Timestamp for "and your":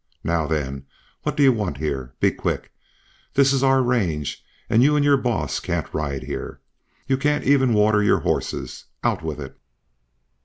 4.95-5.15